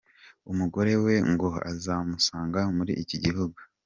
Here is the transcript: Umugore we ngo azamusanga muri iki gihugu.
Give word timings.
Umugore 0.51 0.93
we 1.03 1.13
ngo 1.31 1.49
azamusanga 1.71 2.59
muri 2.77 2.93
iki 3.03 3.17
gihugu. 3.25 3.57